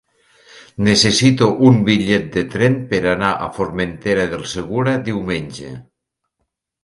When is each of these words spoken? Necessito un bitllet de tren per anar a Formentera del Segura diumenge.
Necessito 0.85 1.49
un 1.67 1.75
bitllet 1.89 2.25
de 2.37 2.43
tren 2.55 2.79
per 2.93 3.01
anar 3.11 3.29
a 3.47 3.51
Formentera 3.57 4.25
del 4.31 4.45
Segura 4.53 4.95
diumenge. 5.11 5.75